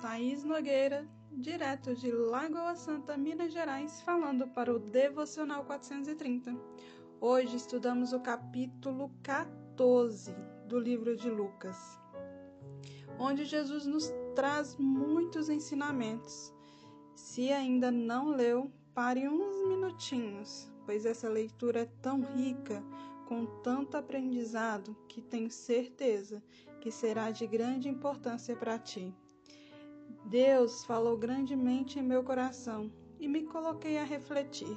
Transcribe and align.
Thaís 0.00 0.44
Nogueira, 0.44 1.08
direto 1.32 1.94
de 1.94 2.12
Lagoa 2.12 2.76
Santa, 2.76 3.16
Minas 3.16 3.50
Gerais, 3.50 4.02
falando 4.02 4.46
para 4.46 4.74
o 4.74 4.78
Devocional 4.78 5.64
430. 5.64 6.54
Hoje 7.18 7.56
estudamos 7.56 8.12
o 8.12 8.20
capítulo 8.20 9.10
14 9.22 10.34
do 10.68 10.78
livro 10.78 11.16
de 11.16 11.30
Lucas, 11.30 11.98
onde 13.18 13.46
Jesus 13.46 13.86
nos 13.86 14.12
traz 14.34 14.76
muitos 14.76 15.48
ensinamentos. 15.48 16.52
Se 17.14 17.50
ainda 17.50 17.90
não 17.90 18.28
leu, 18.28 18.70
pare 18.94 19.26
uns 19.26 19.66
minutinhos, 19.66 20.70
pois 20.84 21.06
essa 21.06 21.28
leitura 21.28 21.80
é 21.80 21.90
tão 22.02 22.20
rica, 22.20 22.84
com 23.26 23.46
tanto 23.62 23.96
aprendizado, 23.96 24.94
que 25.08 25.22
tenho 25.22 25.50
certeza 25.50 26.42
que 26.82 26.90
será 26.90 27.30
de 27.30 27.46
grande 27.46 27.88
importância 27.88 28.54
para 28.54 28.78
ti. 28.78 29.14
Deus 30.26 30.84
falou 30.84 31.16
grandemente 31.16 32.00
em 32.00 32.02
meu 32.02 32.24
coração 32.24 32.90
e 33.20 33.28
me 33.28 33.44
coloquei 33.44 33.96
a 33.96 34.02
refletir. 34.02 34.76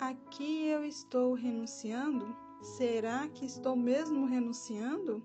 Aqui 0.00 0.66
eu 0.66 0.86
estou 0.86 1.34
renunciando? 1.34 2.34
Será 2.62 3.28
que 3.28 3.44
estou 3.44 3.76
mesmo 3.76 4.24
renunciando? 4.24 5.22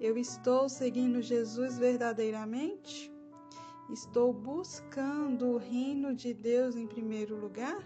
Eu 0.00 0.16
estou 0.16 0.70
seguindo 0.70 1.20
Jesus 1.20 1.76
verdadeiramente? 1.76 3.12
Estou 3.90 4.32
buscando 4.32 5.48
o 5.48 5.58
reino 5.58 6.14
de 6.14 6.32
Deus 6.32 6.76
em 6.76 6.86
primeiro 6.86 7.36
lugar? 7.36 7.78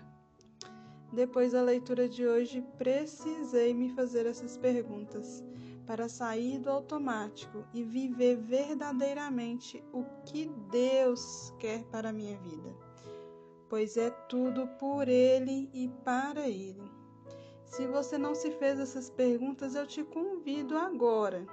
Depois 1.13 1.51
da 1.51 1.63
leitura 1.63 2.09
de 2.09 2.25
hoje, 2.27 2.65
precisei 2.79 3.75
me 3.75 3.89
fazer 3.91 4.25
essas 4.25 4.57
perguntas 4.57 5.43
para 5.87 6.09
sair 6.09 6.59
do 6.59 6.71
automático 6.71 7.65
e 7.73 7.83
viver 7.83 8.37
verdadeiramente 8.37 9.85
o 9.93 10.05
que 10.25 10.47
Deus 10.71 11.53
quer 11.59 11.85
para 11.85 12.09
a 12.09 12.13
minha 12.13 12.37
vida, 12.39 12.75
pois 13.69 13.97
é 13.97 14.11
tudo 14.29 14.67
por 14.79 15.09
Ele 15.09 15.71
e 15.73 15.89
para 16.05 16.49
Ele. 16.49 16.91
Se 17.65 17.87
você 17.87 18.17
não 18.17 18.35
se 18.35 18.51
fez 18.53 18.79
essas 18.79 19.11
perguntas, 19.11 19.75
eu 19.75 19.87
te 19.87 20.05
convido 20.05 20.77
agora 20.77 21.47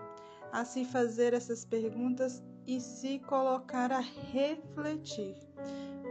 a 0.52 0.64
se 0.64 0.86
fazer 0.86 1.34
essas 1.34 1.66
perguntas 1.66 2.44
e 2.68 2.80
se 2.80 3.20
colocar 3.20 3.92
a 3.92 4.00
refletir. 4.00 5.36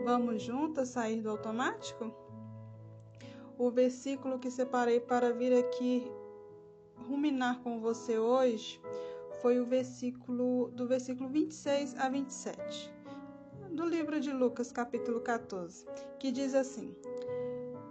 Vamos 0.04 0.42
juntas 0.42 0.88
sair 0.88 1.20
do 1.20 1.30
automático? 1.30 2.12
O 3.58 3.70
versículo 3.70 4.38
que 4.38 4.50
separei 4.50 4.98
para 4.98 5.32
vir 5.32 5.52
aqui 5.52 6.10
ruminar 7.30 7.60
com 7.60 7.78
você 7.78 8.18
hoje 8.18 8.80
foi 9.40 9.60
o 9.60 9.64
versículo 9.64 10.68
do 10.72 10.88
versículo 10.88 11.28
26 11.28 11.94
a 11.96 12.08
27 12.08 12.92
do 13.70 13.84
livro 13.84 14.18
de 14.18 14.32
Lucas, 14.32 14.72
capítulo 14.72 15.20
14, 15.20 15.86
que 16.18 16.32
diz 16.32 16.56
assim: 16.56 16.92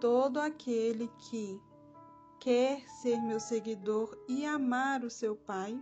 Todo 0.01 0.41
aquele 0.41 1.09
que 1.29 1.57
quer 2.37 2.85
ser 3.01 3.21
meu 3.21 3.39
seguidor 3.39 4.13
e 4.27 4.45
amar 4.45 5.05
o 5.05 5.09
seu 5.09 5.37
pai, 5.37 5.81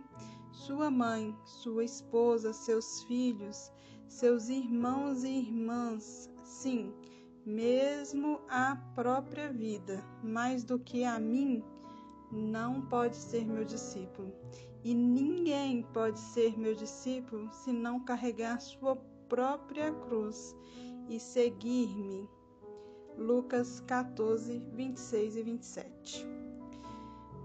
sua 0.52 0.88
mãe, 0.88 1.36
sua 1.44 1.82
esposa, 1.82 2.52
seus 2.52 3.02
filhos, 3.02 3.72
seus 4.06 4.48
irmãos 4.48 5.24
e 5.24 5.30
irmãs, 5.30 6.30
sim, 6.44 6.94
mesmo 7.44 8.40
a 8.48 8.76
própria 8.94 9.52
vida, 9.52 10.00
mais 10.22 10.62
do 10.62 10.78
que 10.78 11.02
a 11.02 11.18
mim, 11.18 11.64
não 12.30 12.82
pode 12.82 13.16
ser 13.16 13.46
meu 13.46 13.64
discípulo. 13.64 14.32
E 14.84 14.94
ninguém 14.94 15.82
pode 15.92 16.18
ser 16.18 16.58
meu 16.58 16.74
discípulo 16.74 17.48
se 17.52 17.72
não 17.72 18.00
carregar 18.00 18.60
sua 18.60 18.96
própria 19.28 19.92
cruz 19.92 20.56
e 21.08 21.18
seguir-me. 21.18 22.28
Lucas 23.16 23.80
14, 23.80 24.58
26 24.72 25.36
e 25.36 25.42
27. 25.42 26.26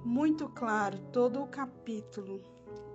Muito 0.05 0.47
claro 0.49 0.99
todo 1.11 1.41
o 1.41 1.47
capítulo. 1.47 2.41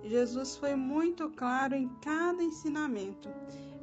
Jesus 0.03 0.55
foi 0.55 0.75
muito 0.75 1.29
claro 1.31 1.75
em 1.75 1.89
cada 2.01 2.41
ensinamento. 2.41 3.27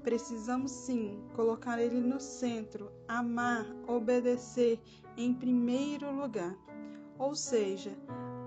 Precisamos 0.02 0.70
sim 0.70 1.20
colocar 1.34 1.80
ele 1.80 2.00
no 2.00 2.20
centro, 2.20 2.90
amar, 3.06 3.66
obedecer 3.86 4.80
em 5.16 5.34
primeiro 5.34 6.10
lugar. 6.14 6.56
Ou 7.18 7.34
seja, 7.34 7.96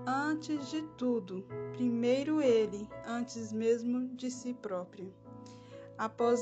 antes 0.06 0.70
de 0.70 0.82
tudo, 0.96 1.44
primeiro 1.72 2.40
ele, 2.40 2.88
antes 3.06 3.52
mesmo 3.52 4.08
de 4.14 4.30
si 4.30 4.54
próprio. 4.54 5.12
Após 5.98 6.40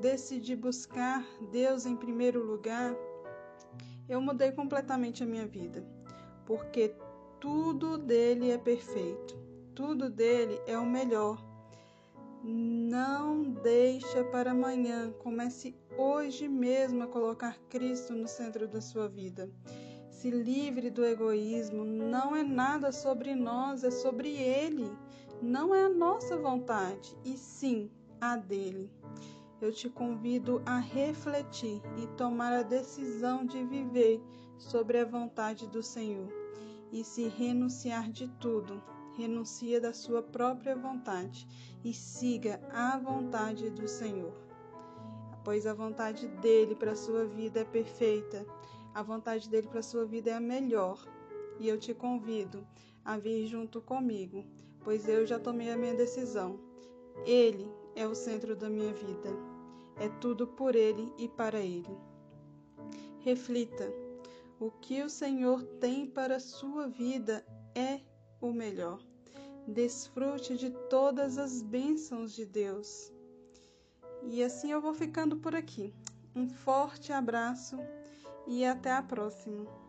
decidir 0.00 0.56
buscar 0.56 1.24
Deus 1.52 1.86
em 1.86 1.96
primeiro 1.96 2.44
lugar, 2.44 2.94
eu 4.08 4.20
mudei 4.20 4.52
completamente 4.52 5.22
a 5.22 5.26
minha 5.26 5.46
vida, 5.46 5.86
porque 6.44 6.94
tudo 7.40 7.96
dele 7.96 8.50
é 8.50 8.58
perfeito, 8.58 9.38
tudo 9.74 10.10
dele 10.10 10.60
é 10.66 10.76
o 10.76 10.84
melhor. 10.84 11.42
Não 12.42 13.42
deixa 13.42 14.22
para 14.24 14.50
amanhã, 14.50 15.14
comece 15.20 15.74
hoje 15.96 16.46
mesmo 16.46 17.04
a 17.04 17.06
colocar 17.06 17.58
Cristo 17.70 18.12
no 18.12 18.28
centro 18.28 18.68
da 18.68 18.82
sua 18.82 19.08
vida 19.08 19.50
se 20.24 20.30
livre 20.30 20.88
do 20.88 21.04
egoísmo. 21.04 21.84
Não 21.84 22.34
é 22.34 22.42
nada 22.42 22.90
sobre 22.90 23.34
nós, 23.34 23.84
é 23.84 23.90
sobre 23.90 24.30
Ele. 24.30 24.90
Não 25.42 25.74
é 25.74 25.84
a 25.84 25.88
nossa 25.90 26.34
vontade, 26.34 27.14
e 27.26 27.36
sim 27.36 27.90
a 28.18 28.34
dele. 28.34 28.90
Eu 29.60 29.70
te 29.70 29.90
convido 29.90 30.62
a 30.64 30.78
refletir 30.78 31.82
e 32.02 32.06
tomar 32.16 32.54
a 32.54 32.62
decisão 32.62 33.44
de 33.44 33.62
viver 33.64 34.18
sobre 34.56 34.98
a 34.98 35.04
vontade 35.04 35.66
do 35.66 35.82
Senhor 35.82 36.32
e 36.90 37.04
se 37.04 37.28
renunciar 37.28 38.10
de 38.10 38.26
tudo. 38.40 38.82
Renuncia 39.18 39.78
da 39.78 39.92
sua 39.92 40.22
própria 40.22 40.74
vontade 40.74 41.46
e 41.84 41.92
siga 41.92 42.58
a 42.72 42.96
vontade 42.96 43.68
do 43.68 43.86
Senhor. 43.86 44.32
Pois 45.44 45.66
a 45.66 45.74
vontade 45.74 46.26
dele 46.26 46.74
para 46.74 46.92
a 46.92 46.96
sua 46.96 47.26
vida 47.26 47.60
é 47.60 47.64
perfeita 47.64 48.46
a 48.94 49.02
vontade 49.02 49.48
dele 49.50 49.66
para 49.66 49.82
sua 49.82 50.06
vida 50.06 50.30
é 50.30 50.34
a 50.34 50.40
melhor. 50.40 51.04
E 51.58 51.68
eu 51.68 51.78
te 51.78 51.92
convido 51.92 52.66
a 53.04 53.18
vir 53.18 53.46
junto 53.46 53.80
comigo, 53.80 54.44
pois 54.82 55.08
eu 55.08 55.26
já 55.26 55.38
tomei 55.38 55.70
a 55.70 55.76
minha 55.76 55.94
decisão. 55.94 56.58
Ele 57.26 57.68
é 57.94 58.06
o 58.06 58.14
centro 58.14 58.56
da 58.56 58.70
minha 58.70 58.92
vida. 58.92 59.30
É 59.96 60.08
tudo 60.20 60.46
por 60.46 60.74
ele 60.74 61.12
e 61.18 61.28
para 61.28 61.60
ele. 61.60 61.96
Reflita: 63.20 63.92
o 64.58 64.70
que 64.70 65.02
o 65.02 65.10
Senhor 65.10 65.62
tem 65.80 66.06
para 66.06 66.36
a 66.36 66.40
sua 66.40 66.88
vida 66.88 67.44
é 67.74 68.00
o 68.40 68.52
melhor. 68.52 69.00
Desfrute 69.66 70.56
de 70.56 70.70
todas 70.88 71.38
as 71.38 71.62
bênçãos 71.62 72.34
de 72.34 72.44
Deus. 72.44 73.12
E 74.24 74.42
assim 74.42 74.70
eu 74.72 74.80
vou 74.80 74.94
ficando 74.94 75.36
por 75.36 75.54
aqui. 75.54 75.94
Um 76.34 76.48
forte 76.48 77.12
abraço 77.12 77.78
e 78.46 78.64
até 78.64 78.92
a 78.92 79.02
próxima. 79.02 79.83